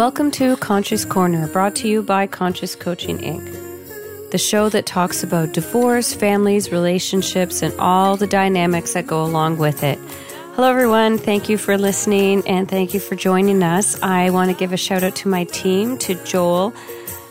[0.00, 5.22] Welcome to Conscious Corner, brought to you by Conscious Coaching Inc., the show that talks
[5.22, 9.98] about divorce, families, relationships, and all the dynamics that go along with it.
[10.54, 11.18] Hello, everyone.
[11.18, 14.00] Thank you for listening and thank you for joining us.
[14.02, 16.70] I want to give a shout out to my team, to Joel,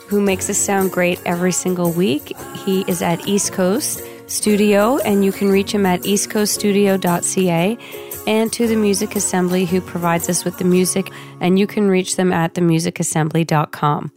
[0.07, 2.37] who makes us sound great every single week.
[2.53, 7.77] He is at East Coast Studio, and you can reach him at eastcoaststudio.ca
[8.27, 12.15] and to the Music Assembly, who provides us with the music, and you can reach
[12.15, 14.11] them at themusicassembly.com.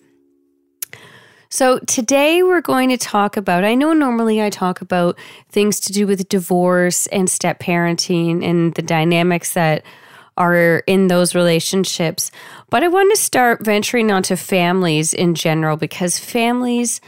[1.49, 3.65] So, today we're going to talk about.
[3.65, 5.19] I know normally I talk about
[5.51, 9.85] things to do with divorce and step parenting and the dynamics that
[10.39, 12.31] are in those relationships,
[12.71, 17.01] but I want to start venturing onto families in general because families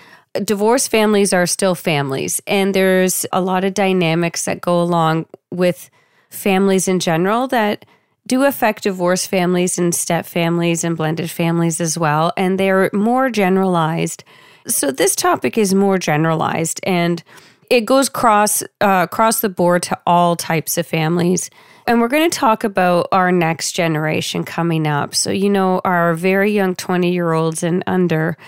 [0.42, 5.90] divorced families are still families, and there's a lot of dynamics that go along with
[6.34, 7.84] families in general that
[8.26, 13.28] do affect divorced families and step families and blended families as well, and they're more
[13.28, 14.24] generalized.
[14.66, 17.22] So this topic is more generalized, and
[17.70, 21.50] it goes cross uh, across the board to all types of families.
[21.86, 25.14] And we're going to talk about our next generation coming up.
[25.14, 28.38] So, you know, our very young 20 year olds and under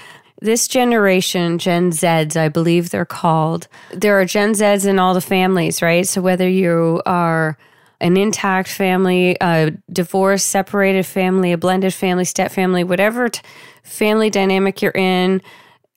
[0.40, 5.20] this generation, Gen Zs, I believe they're called, there are Gen Zs in all the
[5.20, 6.06] families, right?
[6.06, 7.58] So whether you are
[8.00, 13.40] an intact family, a divorced, separated family, a blended family, step family, whatever t-
[13.82, 15.40] family dynamic you're in,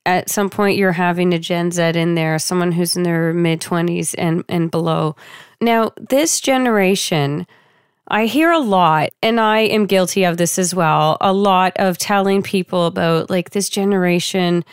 [0.05, 3.61] at some point you're having a Gen Z in there, someone who's in their mid
[3.61, 5.15] 20s and, and below.
[5.61, 7.45] Now, this generation,
[8.07, 11.17] I hear a lot, and I am guilty of this as well.
[11.19, 14.63] A lot of telling people about like this generation,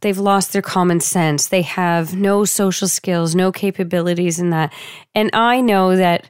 [0.00, 1.46] they've lost their common sense.
[1.46, 4.72] They have no social skills, no capabilities in that.
[5.14, 6.28] And I know that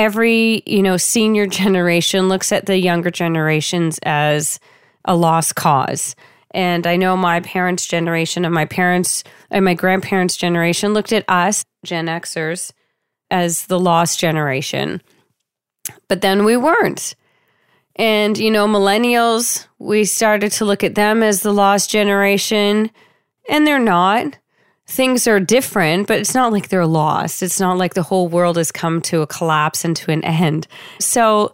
[0.00, 4.58] every, you know, senior generation looks at the younger generations as
[5.04, 6.16] a lost cause.
[6.52, 11.26] And I know my parents' generation and my parents and my grandparents' generation looked at
[11.28, 12.72] us, Gen Xers,
[13.30, 15.02] as the lost generation.
[16.08, 17.14] But then we weren't.
[17.96, 22.90] And, you know, millennials, we started to look at them as the lost generation,
[23.50, 24.38] and they're not.
[24.90, 27.44] Things are different, but it's not like they're lost.
[27.44, 30.66] It's not like the whole world has come to a collapse and to an end.
[30.98, 31.52] So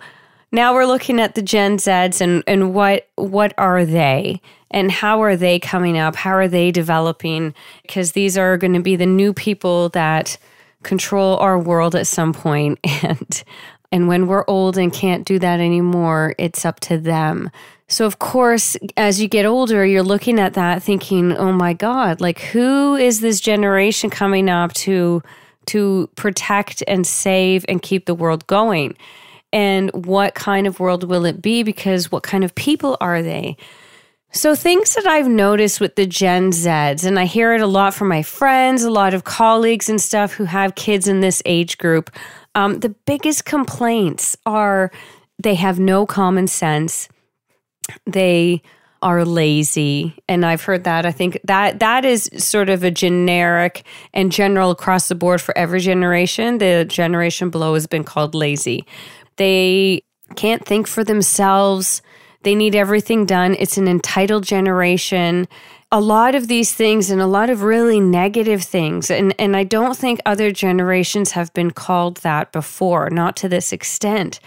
[0.53, 4.41] now we're looking at the Gen Zs and, and what what are they?
[4.71, 6.17] And how are they coming up?
[6.17, 7.55] How are they developing?
[7.83, 10.39] Because these are going to be the new people that
[10.83, 12.79] control our world at some point.
[13.03, 13.45] And
[13.93, 17.51] and when we're old and can't do that anymore, it's up to them.
[17.89, 22.21] So, of course, as you get older, you're looking at that thinking, oh my God,
[22.21, 25.23] like who is this generation coming up to,
[25.67, 28.97] to protect and save and keep the world going?
[29.53, 31.63] And what kind of world will it be?
[31.63, 33.57] Because what kind of people are they?
[34.33, 37.95] So, things that I've noticed with the Gen Zs, and I hear it a lot
[37.95, 41.79] from my friends, a lot of colleagues and stuff who have kids in this age
[41.79, 42.11] group,
[42.57, 44.91] um, the biggest complaints are
[45.39, 47.09] they have no common sense.
[48.07, 48.63] They
[49.03, 51.05] are lazy and i've heard that.
[51.05, 55.57] I think that that is sort of a generic and general across the board for
[55.57, 56.59] every generation.
[56.59, 58.87] The generation below has been called lazy.
[59.37, 60.03] They
[60.35, 62.03] can't think for themselves.
[62.43, 63.55] They need everything done.
[63.59, 65.47] It's an entitled generation.
[65.93, 69.11] A lot of these things and a lot of really negative things.
[69.11, 73.73] And, and I don't think other generations have been called that before, not to this
[73.73, 74.41] extent.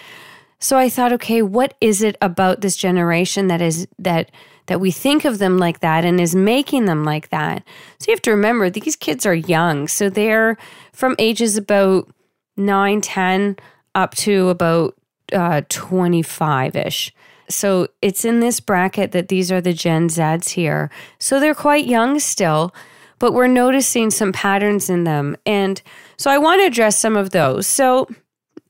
[0.59, 4.31] So I thought, okay, what is it about this generation that is that
[4.67, 7.63] that we think of them like that and is making them like that?
[7.99, 9.87] So you have to remember these kids are young.
[9.87, 10.57] So they're
[10.93, 12.09] from ages about
[12.57, 13.55] 9, 10
[13.95, 14.95] up to about
[15.33, 17.13] uh, 25 ish.
[17.49, 20.91] So it's in this bracket that these are the Gen Zs here.
[21.17, 22.73] So they're quite young still,
[23.17, 25.35] but we're noticing some patterns in them.
[25.45, 25.81] And
[26.17, 27.65] so I want to address some of those.
[27.65, 28.07] So,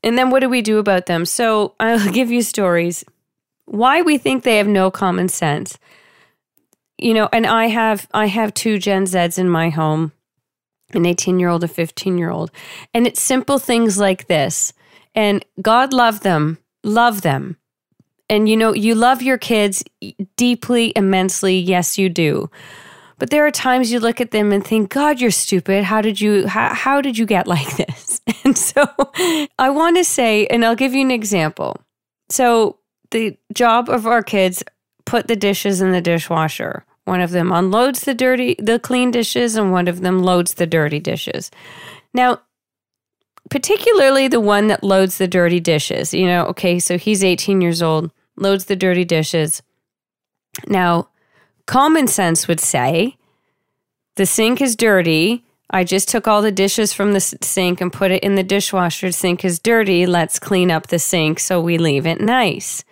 [0.02, 1.24] and then what do we do about them?
[1.24, 3.04] So I'll give you stories.
[3.66, 5.78] Why we think they have no common sense.
[6.98, 10.12] You know, and I have I have two Gen Zs in my home,
[10.92, 12.50] an 18 year old, a 15 year old.
[12.92, 14.72] And it's simple things like this.
[15.14, 17.56] And God love them, love them
[18.30, 19.84] and you know, you love your kids
[20.36, 21.58] deeply, immensely.
[21.58, 22.48] Yes, you do.
[23.20, 25.84] But there are times you look at them and think, God, you're stupid.
[25.84, 28.20] How did you how, how did you get like this?
[28.42, 28.86] And so
[29.58, 31.76] I want to say, and I'll give you an example.
[32.30, 32.78] So
[33.10, 34.64] the job of our kids
[35.04, 36.86] put the dishes in the dishwasher.
[37.04, 40.66] One of them unloads the dirty the clean dishes and one of them loads the
[40.66, 41.50] dirty dishes.
[42.14, 42.40] Now,
[43.50, 46.14] particularly the one that loads the dirty dishes.
[46.14, 49.62] You know, okay, so he's 18 years old loads the dirty dishes.
[50.66, 51.09] Now,
[51.70, 53.16] common sense would say
[54.16, 55.44] the sink is dirty.
[55.70, 59.06] I just took all the dishes from the sink and put it in the dishwasher.
[59.06, 60.04] The sink is dirty.
[60.04, 62.82] Let's clean up the sink so we leave it nice.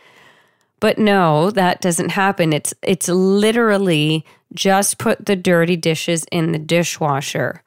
[0.78, 2.52] But no, that doesn't happen.
[2.52, 7.64] It's it's literally just put the dirty dishes in the dishwasher.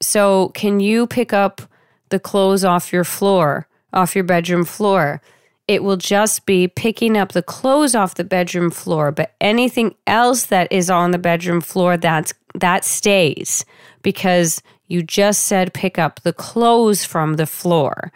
[0.00, 1.60] So, can you pick up
[2.08, 5.20] the clothes off your floor, off your bedroom floor?
[5.68, 10.46] It will just be picking up the clothes off the bedroom floor, but anything else
[10.46, 13.64] that is on the bedroom floor that's that stays
[14.02, 18.10] because you just said pick up the clothes from the floor.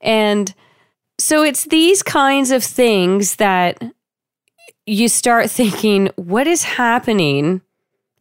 [0.00, 0.54] And
[1.18, 3.82] so it's these kinds of things that
[4.86, 7.62] you start thinking, what is happening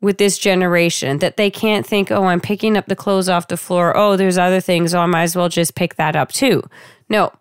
[0.02, 3.58] with this generation that they can't think, oh, I'm picking up the clothes off the
[3.58, 3.96] floor.
[3.98, 4.94] Oh, there's other things.
[4.94, 6.64] Oh, I might as well just pick that up too.
[7.10, 7.32] No.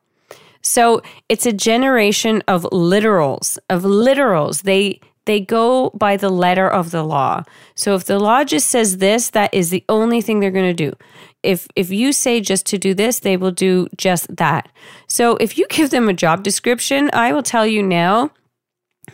[0.62, 4.62] So it's a generation of literals, of literals.
[4.62, 7.42] They they go by the letter of the law.
[7.74, 10.90] So if the law just says this, that is the only thing they're going to
[10.90, 10.96] do.
[11.42, 14.70] If if you say just to do this, they will do just that.
[15.06, 18.30] So if you give them a job description, I will tell you now,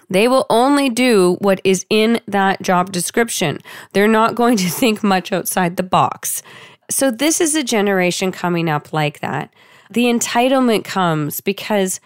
[0.09, 3.59] they will only do what is in that job description.
[3.93, 6.43] They're not going to think much outside the box.
[6.91, 9.53] So, this is a generation coming up like that.
[9.91, 12.01] The entitlement comes because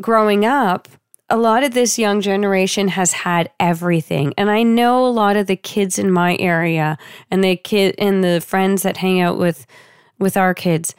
[0.00, 0.88] growing up,
[1.28, 4.32] a lot of this young generation has had everything.
[4.38, 6.98] And I know a lot of the kids in my area
[7.30, 9.66] and the kid and the friends that hang out with
[10.18, 10.94] with our kids,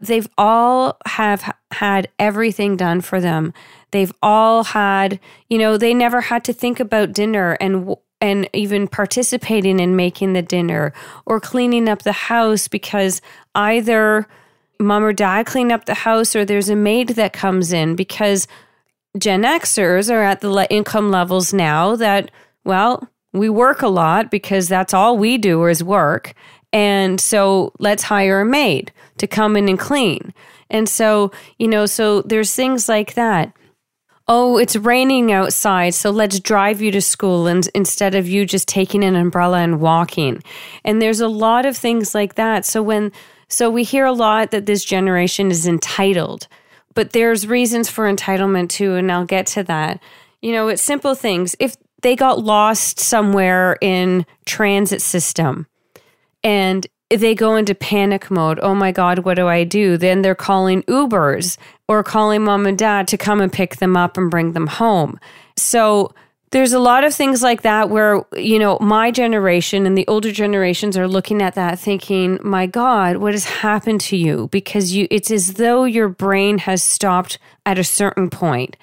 [0.00, 3.52] they've all have had everything done for them.
[3.90, 5.20] They've all had,
[5.50, 10.32] you know, they never had to think about dinner and and even participating in making
[10.32, 10.92] the dinner
[11.26, 13.20] or cleaning up the house because
[13.56, 14.28] either
[14.82, 18.46] mom or dad clean up the house or there's a maid that comes in because
[19.18, 22.30] Gen Xers are at the income levels now that,
[22.64, 26.34] well, we work a lot because that's all we do is work.
[26.72, 30.32] And so let's hire a maid to come in and clean.
[30.70, 33.52] And so, you know, so there's things like that.
[34.28, 38.68] Oh, it's raining outside, so let's drive you to school and instead of you just
[38.68, 40.42] taking an umbrella and walking.
[40.84, 42.64] And there's a lot of things like that.
[42.64, 43.12] So when
[43.52, 46.48] so we hear a lot that this generation is entitled
[46.94, 50.02] but there's reasons for entitlement too, and I'll get to that.
[50.40, 51.54] You know, it's simple things.
[51.58, 55.66] If they got lost somewhere in transit system
[56.42, 59.96] and they go into panic mode, oh my God, what do I do?
[59.96, 61.58] Then they're calling Ubers
[61.88, 65.18] or calling mom and dad to come and pick them up and bring them home.
[65.56, 66.12] So
[66.52, 70.30] there's a lot of things like that where you know my generation and the older
[70.30, 74.48] generations are looking at that thinking my god what has happened to you?
[74.52, 78.76] Because you it's as though your brain has stopped at a certain point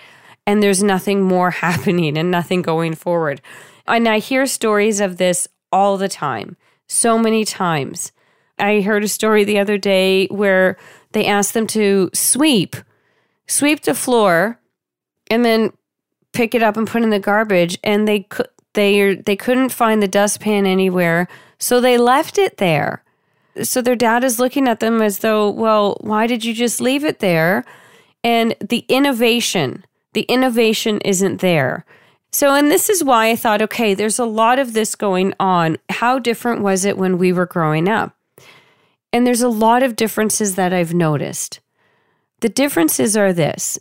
[0.46, 3.42] and there's nothing more happening and nothing going forward.
[3.88, 6.58] And i hear stories of this all the time
[6.88, 8.12] so many times.
[8.58, 10.78] I heard a story the other day where
[11.12, 12.76] they asked them to sweep
[13.48, 14.60] sweep the floor
[15.30, 15.72] and then
[16.34, 20.02] pick it up and put in the garbage and they could they they couldn't find
[20.02, 21.28] the dustpan anywhere
[21.58, 23.04] so they left it there.
[23.62, 27.04] So their dad is looking at them as though well why did you just leave
[27.04, 27.66] it there?
[28.24, 31.86] And the innovation the innovation isn't there.
[32.32, 35.78] So and this is why i thought okay there's a lot of this going on.
[35.90, 38.16] How different was it when we were growing up?
[39.12, 41.60] And there's a lot of differences that i've noticed.
[42.42, 43.80] The differences are this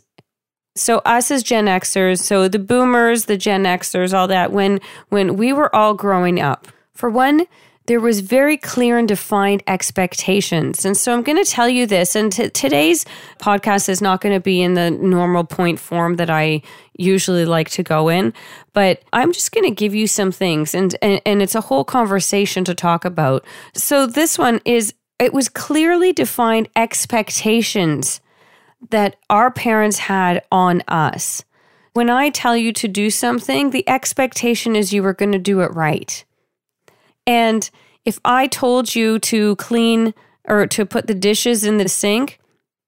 [0.79, 5.35] so us as Gen Xers, so the boomers, the Gen Xers, all that, when when
[5.35, 7.45] we were all growing up, for one,
[7.89, 10.85] there was very clear and defined expectations.
[10.85, 12.15] And so I'm going to tell you this.
[12.15, 13.03] And t- today's
[13.39, 16.61] podcast is not going to be in the normal point form that I
[16.99, 18.31] usually like to go in,
[18.73, 20.75] but I'm just going to give you some things.
[20.75, 23.43] And, and, and it's a whole conversation to talk about.
[23.73, 28.21] So this one is it was clearly defined expectations
[28.89, 31.43] that our parents had on us.
[31.93, 35.61] When I tell you to do something, the expectation is you are going to do
[35.61, 36.23] it right.
[37.27, 37.69] And
[38.05, 40.13] if I told you to clean
[40.47, 42.39] or to put the dishes in the sink,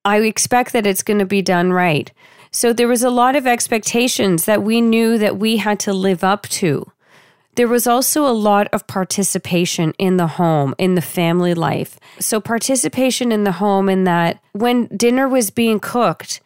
[0.05, 2.12] I expect that it's going to be done right.
[2.51, 6.24] So there was a lot of expectations that we knew that we had to live
[6.24, 6.91] up to.
[7.55, 12.00] There was also a lot of participation in the home, in the family life.
[12.20, 16.41] So, participation in the home, in that when dinner was being cooked,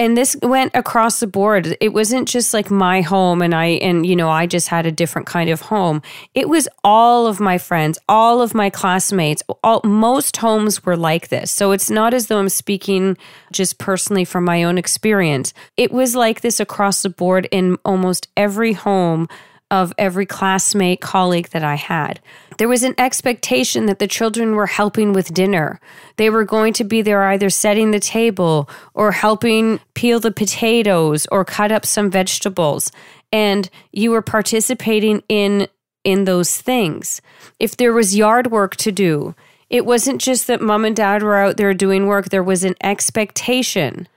[0.00, 4.06] and this went across the board it wasn't just like my home and i and
[4.06, 6.00] you know i just had a different kind of home.
[6.34, 11.28] It was all of my friends all of my classmates all, most homes were like
[11.28, 11.52] this.
[11.52, 13.18] So it's not as though i'm speaking
[13.52, 15.52] just personally from my own experience.
[15.76, 19.28] It was like this across the board in almost every home
[19.70, 22.20] of every classmate, colleague that I had.
[22.58, 25.80] There was an expectation that the children were helping with dinner.
[26.16, 31.26] They were going to be there either setting the table or helping peel the potatoes
[31.30, 32.92] or cut up some vegetables.
[33.32, 35.68] And you were participating in
[36.02, 37.20] in those things.
[37.58, 39.34] If there was yard work to do,
[39.68, 42.74] it wasn't just that mom and dad were out there doing work, there was an
[42.82, 44.08] expectation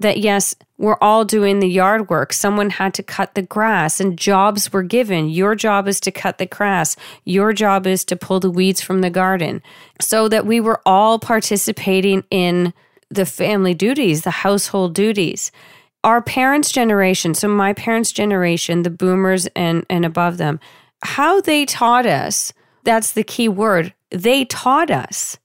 [0.00, 2.32] that yes, we're all doing the yard work.
[2.32, 5.28] Someone had to cut the grass and jobs were given.
[5.28, 6.96] Your job is to cut the grass.
[7.24, 9.62] Your job is to pull the weeds from the garden.
[10.00, 12.72] So that we were all participating in
[13.10, 15.52] the family duties, the household duties.
[16.02, 20.60] Our parents' generation, so my parents' generation, the boomers and, and above them,
[21.02, 22.54] how they taught us,
[22.84, 23.92] that's the key word.
[24.10, 25.36] They taught us.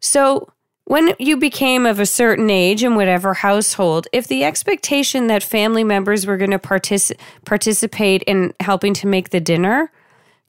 [0.00, 0.52] So
[0.86, 5.82] when you became of a certain age in whatever household, if the expectation that family
[5.82, 9.90] members were going to partic- participate in helping to make the dinner,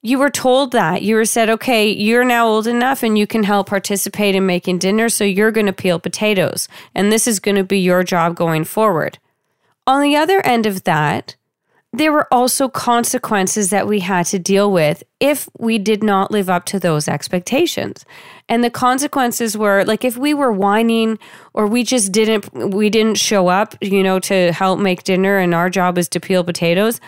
[0.04, 1.02] you were told that.
[1.02, 4.78] You were said, okay, you're now old enough and you can help participate in making
[4.78, 6.68] dinner, so you're going to peel potatoes.
[6.94, 9.18] And this is going to be your job going forward.
[9.88, 11.36] On the other end of that,
[11.98, 16.50] there were also consequences that we had to deal with if we did not live
[16.50, 18.06] up to those expectations.
[18.48, 21.20] And the consequences were like if we were whining
[21.54, 25.54] or we just didn't we didn't show up, you know, to help make dinner and
[25.54, 27.00] our job is to peel potatoes.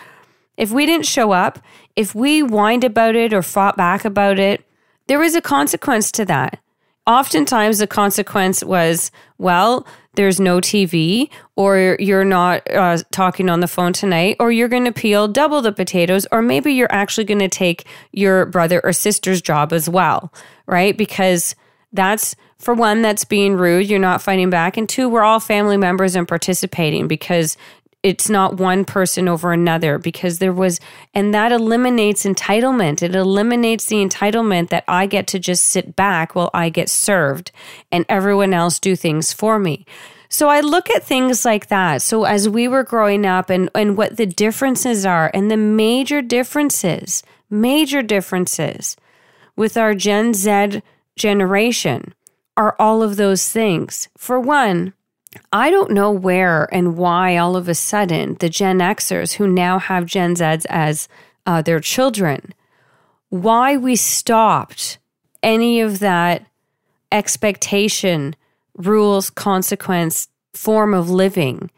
[0.56, 1.58] If we didn't show up,
[1.96, 4.64] if we whined about it or fought back about it,
[5.06, 6.58] there was a consequence to that.
[7.06, 13.68] Oftentimes the consequence was, well, there's no TV, or you're not uh, talking on the
[13.68, 17.38] phone tonight, or you're going to peel double the potatoes, or maybe you're actually going
[17.38, 20.32] to take your brother or sister's job as well,
[20.66, 20.96] right?
[20.96, 21.54] Because
[21.92, 23.88] that's for one, that's being rude.
[23.88, 24.76] You're not fighting back.
[24.76, 27.56] And two, we're all family members and participating because
[28.02, 30.80] it's not one person over another because there was
[31.12, 33.02] and that eliminates entitlement.
[33.02, 37.52] It eliminates the entitlement that i get to just sit back while i get served
[37.92, 39.84] and everyone else do things for me.
[40.28, 42.02] So i look at things like that.
[42.02, 46.22] So as we were growing up and and what the differences are and the major
[46.22, 48.96] differences major differences
[49.56, 50.80] with our gen z
[51.16, 52.14] generation
[52.56, 54.08] are all of those things.
[54.16, 54.94] For one
[55.52, 59.78] I don't know where and why all of a sudden the Gen Xers who now
[59.78, 61.08] have Gen Zs as
[61.46, 62.52] uh, their children,
[63.28, 64.98] why we stopped
[65.42, 66.44] any of that
[67.12, 68.34] expectation,
[68.76, 71.70] rules, consequence, form of living,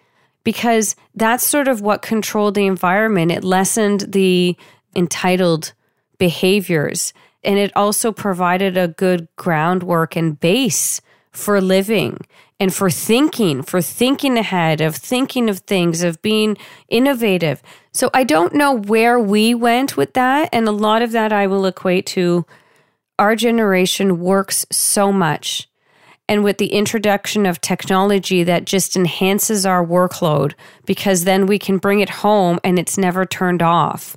[0.44, 3.30] because that's sort of what controlled the environment.
[3.30, 4.56] It lessened the
[4.96, 5.72] entitled
[6.18, 7.12] behaviors.
[7.44, 11.00] And it also provided a good groundwork and base
[11.32, 12.18] for living
[12.60, 16.56] and for thinking, for thinking ahead, of thinking of things, of being
[16.88, 17.62] innovative.
[17.92, 20.48] So I don't know where we went with that.
[20.52, 22.46] And a lot of that I will equate to
[23.18, 25.68] our generation works so much.
[26.28, 30.54] And with the introduction of technology that just enhances our workload
[30.86, 34.16] because then we can bring it home and it's never turned off.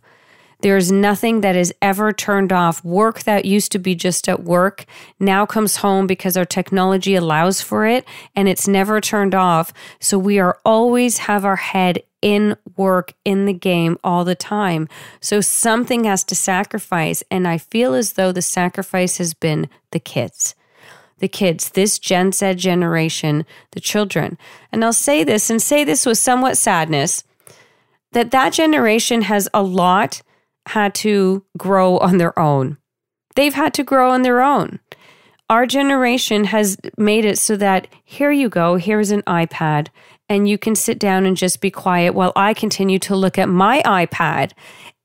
[0.65, 2.83] There's nothing that is ever turned off.
[2.83, 4.85] Work that used to be just at work
[5.19, 8.03] now comes home because our technology allows for it
[8.35, 9.71] and it's never turned off.
[9.99, 14.89] So we are always have our head in work, in the game all the time.
[15.21, 17.23] So something has to sacrifice.
[17.29, 20.55] And I feel as though the sacrifice has been the kids
[21.19, 24.35] the kids, this Gen Z generation, the children.
[24.71, 27.23] And I'll say this and say this with somewhat sadness
[28.13, 30.23] that that generation has a lot
[30.67, 32.77] had to grow on their own.
[33.35, 34.79] They've had to grow on their own.
[35.49, 39.89] Our generation has made it so that here you go, here's an iPad,
[40.27, 43.47] and you can sit down and just be quiet while I continue to look at
[43.47, 44.53] my iPad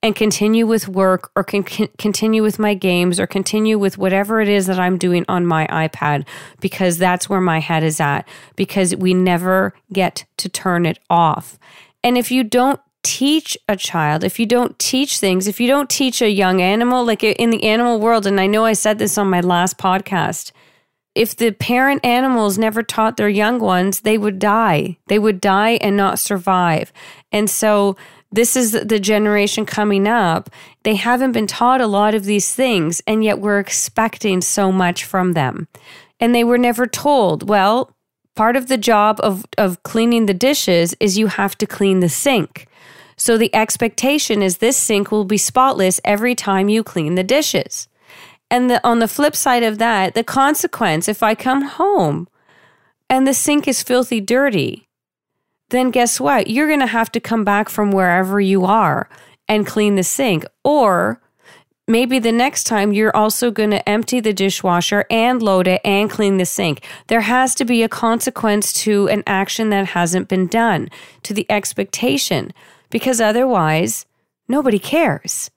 [0.03, 4.49] and continue with work or can continue with my games or continue with whatever it
[4.49, 6.27] is that I'm doing on my iPad
[6.61, 8.27] because that's where my head is at
[8.57, 11.59] because we never get to turn it off.
[12.03, 15.91] And if you don't teach a child, if you don't teach things, if you don't
[15.91, 19.19] teach a young animal, like in the animal world, and I know I said this
[19.19, 20.53] on my last podcast,
[21.15, 24.97] if the parent animals never taught their young ones, they would die.
[25.09, 26.93] They would die and not survive.
[27.33, 27.97] And so,
[28.33, 30.51] this is the generation coming up.
[30.85, 35.05] They haven't been taught a lot of these things, and yet we're expecting so much
[35.05, 35.67] from them.
[36.21, 37.93] And they were never told, well,
[38.37, 42.09] part of the job of, of cleaning the dishes is you have to clean the
[42.09, 42.69] sink.
[43.21, 47.87] So the expectation is this sink will be spotless every time you clean the dishes.
[48.51, 52.29] And the, on the flip side of that, the consequence if I come home
[53.11, 54.89] and the sink is filthy dirty,
[55.69, 56.49] then guess what?
[56.49, 59.07] You're going to have to come back from wherever you are
[59.47, 60.47] and clean the sink.
[60.65, 61.21] Or
[61.87, 66.09] maybe the next time you're also going to empty the dishwasher and load it and
[66.09, 66.87] clean the sink.
[67.09, 70.89] There has to be a consequence to an action that hasn't been done,
[71.25, 72.55] to the expectation,
[72.91, 74.07] because otherwise,
[74.49, 75.51] nobody cares.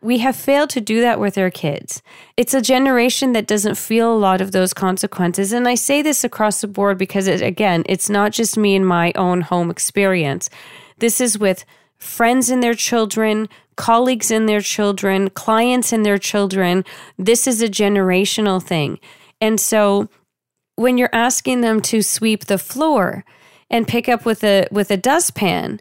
[0.00, 2.02] We have failed to do that with our kids.
[2.36, 5.50] It's a generation that doesn't feel a lot of those consequences.
[5.52, 8.86] And I say this across the board because, it, again, it's not just me and
[8.86, 10.50] my own home experience.
[10.98, 11.64] This is with
[11.96, 16.84] friends and their children, colleagues and their children, clients and their children.
[17.16, 18.98] This is a generational thing.
[19.40, 20.08] And so
[20.76, 23.24] when you're asking them to sweep the floor
[23.70, 25.80] and pick up with a with a dustpan,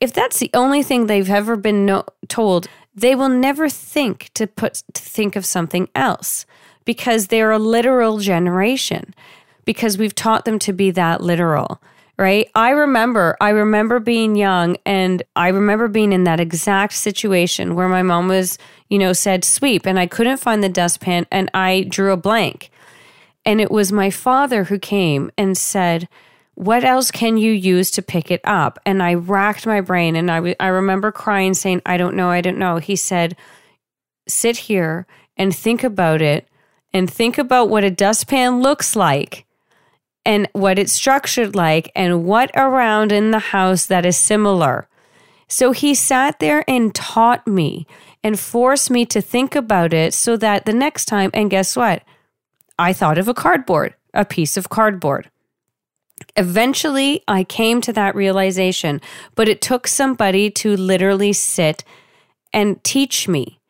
[0.00, 4.46] if that's the only thing they've ever been no- told, they will never think to
[4.46, 6.46] put to think of something else
[6.84, 9.14] because they're a literal generation
[9.64, 11.80] because we've taught them to be that literal
[12.16, 12.48] right?
[12.54, 17.88] I remember i remember being young and i remember being in that exact situation where
[17.88, 18.58] my mom was
[18.88, 22.70] you know said sweep and i couldn't find the dustpan and i drew a blank.
[23.46, 26.08] And it was my father who came and said
[26.54, 28.78] what else can you use to pick it up?
[28.86, 32.30] And I racked my brain and I, w- I remember crying, saying, I don't know,
[32.30, 32.76] I don't know.
[32.76, 33.36] He said,
[34.28, 35.06] sit here
[35.36, 36.48] and think about it
[36.92, 39.46] and think about what a dustpan looks like
[40.24, 44.88] and what it's structured like and what around in the house that is similar.
[45.48, 47.86] So he sat there and taught me
[48.22, 52.02] and forced me to think about it so that the next time, and guess what?
[52.78, 55.30] I thought of a cardboard, a piece of cardboard.
[56.36, 59.00] Eventually, I came to that realization,
[59.34, 61.84] but it took somebody to literally sit
[62.52, 63.60] and teach me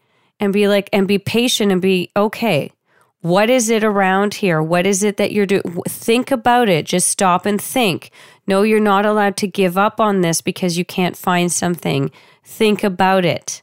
[0.41, 2.73] and be like, and be patient and be okay.
[3.21, 4.63] What is it around here?
[4.63, 5.63] What is it that you're doing?
[5.89, 6.85] Think about it.
[6.85, 8.11] Just stop and think.
[8.47, 12.11] No, you're not allowed to give up on this because you can't find something.
[12.45, 13.63] Think about it.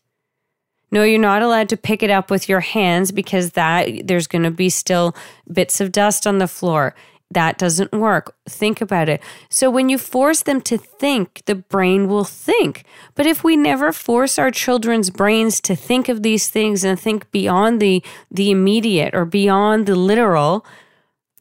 [0.92, 4.44] No, you're not allowed to pick it up with your hands because that there's going
[4.44, 5.16] to be still
[5.52, 6.96] bits of dust on the floor
[7.34, 8.36] that doesn't work.
[8.48, 9.22] Think about it.
[9.50, 12.84] So when you force them to think, the brain will think.
[13.16, 17.30] But if we never force our children's brains to think of these things and think
[17.32, 20.66] beyond the the immediate or beyond the literal,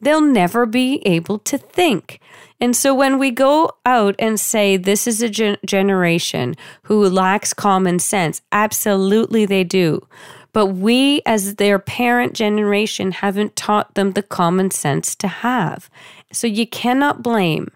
[0.01, 2.19] they'll never be able to think.
[2.59, 7.53] And so when we go out and say this is a gen- generation who lacks
[7.53, 10.07] common sense, absolutely they do.
[10.53, 15.89] But we, as their parent generation, haven't taught them the common sense to have.
[16.31, 17.71] So you cannot blame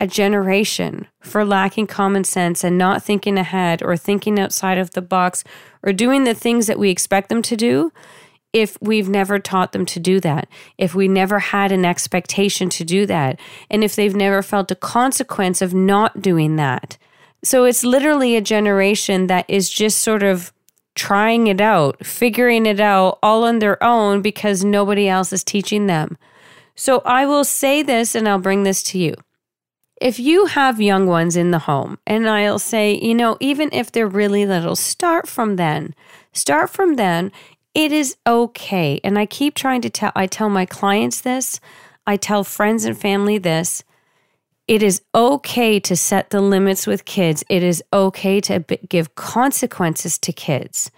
[0.00, 5.02] a generation for lacking common sense and not thinking ahead or thinking outside of the
[5.02, 5.44] box
[5.82, 7.92] or doing the things that we expect them to do
[8.52, 12.84] if we've never taught them to do that, if we never had an expectation to
[12.84, 13.38] do that,
[13.68, 16.96] and if they've never felt a consequence of not doing that.
[17.42, 20.52] So it's literally a generation that is just sort of
[20.94, 25.86] trying it out, figuring it out all on their own because nobody else is teaching
[25.86, 26.16] them.
[26.74, 29.14] So I will say this and I'll bring this to you.
[30.00, 33.92] If you have young ones in the home, and I'll say, you know, even if
[33.92, 35.94] they're really little, start from then.
[36.32, 37.30] Start from then.
[37.74, 39.00] It is okay.
[39.04, 41.60] And I keep trying to tell, I tell my clients this,
[42.06, 43.84] I tell friends and family this
[44.66, 47.44] it is okay to set the limits with kids.
[47.48, 50.90] It is okay to give consequences to kids.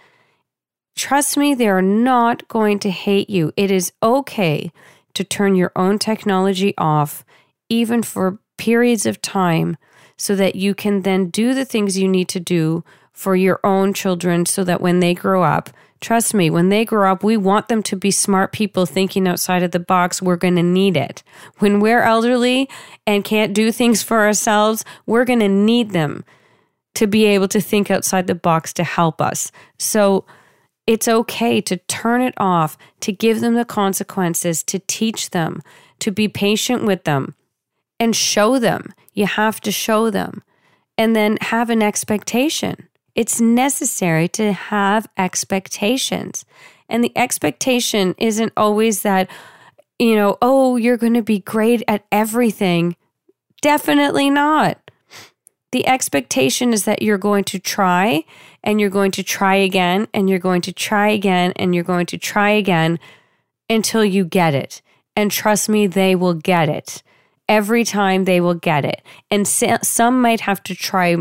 [0.95, 3.51] Trust me, they are not going to hate you.
[3.55, 4.71] It is okay
[5.13, 7.25] to turn your own technology off,
[7.69, 9.77] even for periods of time,
[10.17, 13.93] so that you can then do the things you need to do for your own
[13.93, 17.67] children so that when they grow up, Trust me, when they grow up, we want
[17.67, 20.21] them to be smart people thinking outside of the box.
[20.21, 21.23] We're going to need it.
[21.59, 22.69] When we're elderly
[23.05, 26.23] and can't do things for ourselves, we're going to need them
[26.95, 29.51] to be able to think outside the box to help us.
[29.77, 30.25] So
[30.85, 35.61] it's okay to turn it off, to give them the consequences, to teach them,
[35.99, 37.35] to be patient with them,
[37.99, 38.93] and show them.
[39.13, 40.43] You have to show them.
[40.99, 42.89] And then have an expectation.
[43.17, 46.45] It's necessary to have expectations.
[46.87, 49.29] And the expectation isn't always that,
[49.99, 52.95] you know, oh, you're going to be great at everything.
[53.61, 54.79] Definitely not.
[55.73, 58.23] The expectation is that you're going to try
[58.63, 62.05] and you're going to try again and you're going to try again and you're going
[62.05, 62.99] to try again
[63.69, 64.81] until you get it.
[65.15, 67.03] And trust me, they will get it.
[67.49, 69.01] every time they will get it.
[69.31, 71.15] And some might have to try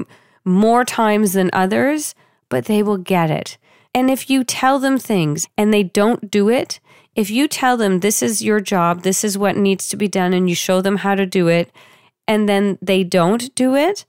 [0.46, 2.14] more times than others,
[2.48, 3.58] but they will get it.
[3.92, 6.80] And if you tell them things and they don't do it,
[7.14, 10.32] if you tell them this is your job, this is what needs to be done,
[10.32, 11.72] and you show them how to do it,
[12.28, 14.04] and then they don't do it,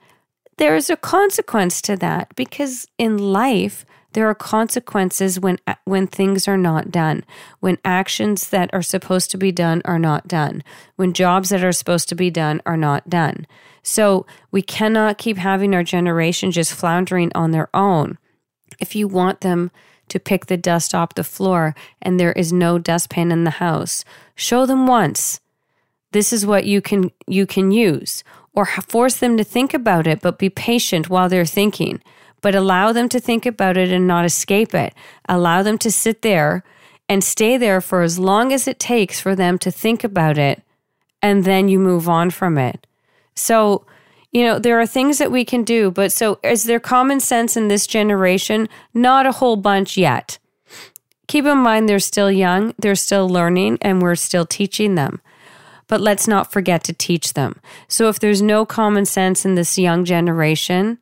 [0.57, 6.47] there is a consequence to that because in life, there are consequences when when things
[6.47, 7.23] are not done,
[7.59, 10.63] when actions that are supposed to be done are not done,
[10.95, 13.45] when jobs that are supposed to be done are not done.
[13.87, 18.17] So we cannot keep having our generation just floundering on their own.
[18.81, 19.71] If you want them
[20.09, 24.03] to pick the dust off the floor and there is no dustpan in the house,
[24.35, 25.39] show them once.
[26.11, 30.21] This is what you can you can use or force them to think about it
[30.21, 32.01] but be patient while they're thinking
[32.41, 34.93] but allow them to think about it and not escape it.
[35.29, 36.63] Allow them to sit there
[37.09, 40.61] and stay there for as long as it takes for them to think about it,
[41.21, 42.86] and then you move on from it.
[43.37, 43.85] So,
[44.31, 47.55] you know, there are things that we can do, but so is there common sense
[47.55, 48.67] in this generation?
[48.93, 50.37] Not a whole bunch yet.
[51.27, 55.21] Keep in mind they're still young, they're still learning, and we're still teaching them.
[55.87, 57.61] But let's not forget to teach them.
[57.87, 60.99] So if there's no common sense in this young generation,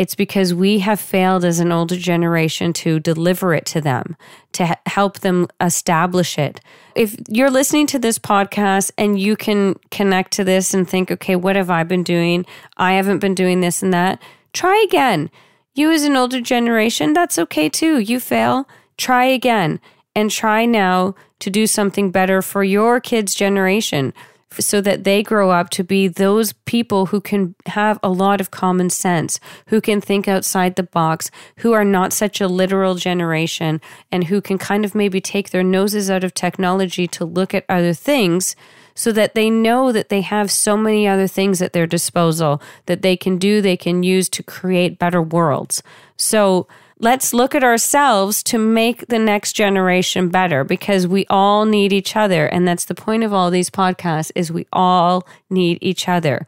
[0.00, 4.16] it's because we have failed as an older generation to deliver it to them,
[4.52, 6.58] to help them establish it.
[6.94, 11.36] If you're listening to this podcast and you can connect to this and think, okay,
[11.36, 12.46] what have I been doing?
[12.78, 14.22] I haven't been doing this and that.
[14.54, 15.30] Try again.
[15.74, 17.98] You, as an older generation, that's okay too.
[17.98, 19.80] You fail, try again
[20.16, 24.14] and try now to do something better for your kids' generation
[24.58, 28.50] so that they grow up to be those people who can have a lot of
[28.50, 33.80] common sense, who can think outside the box, who are not such a literal generation,
[34.10, 37.64] and who can kind of maybe take their noses out of technology to look at
[37.68, 38.56] other things
[38.94, 43.02] so that they know that they have so many other things at their disposal that
[43.02, 45.82] they can do, they can use to create better worlds.
[46.16, 46.66] So,
[47.00, 52.14] let's look at ourselves to make the next generation better because we all need each
[52.14, 52.46] other.
[52.46, 56.46] And that's the point of all these podcasts is we all need each other.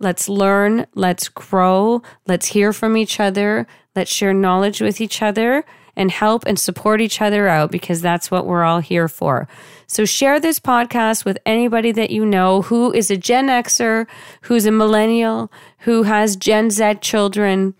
[0.00, 5.64] Let's learn let's grow let's hear from each other let's share knowledge with each other
[5.96, 9.48] and help and support each other out because that's what we're all here for.
[9.88, 14.06] So share this podcast with anybody that you know who is a Gen Xer,
[14.42, 17.74] who's a millennial, who has Gen Z children,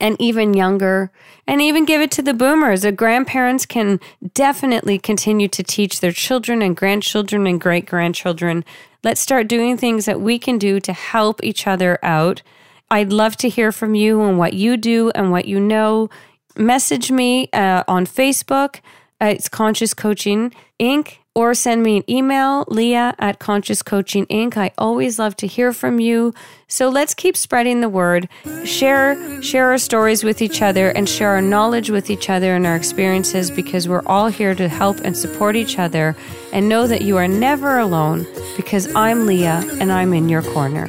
[0.00, 1.10] and even younger,
[1.46, 2.82] and even give it to the boomers.
[2.82, 4.00] The grandparents can
[4.34, 8.64] definitely continue to teach their children and grandchildren and great grandchildren.
[9.02, 12.42] Let's start doing things that we can do to help each other out.
[12.90, 16.10] I'd love to hear from you and what you do and what you know.
[16.56, 18.80] Message me uh, on Facebook.
[19.20, 24.56] Uh, it's Conscious Coaching Inc or send me an email, leah at Conscious Coaching Inc.
[24.56, 26.34] I always love to hear from you.
[26.66, 28.28] So let's keep spreading the word,
[28.64, 32.66] share, share our stories with each other and share our knowledge with each other and
[32.66, 36.16] our experiences because we're all here to help and support each other
[36.52, 40.88] and know that you are never alone because I'm Leah and I'm in your corner.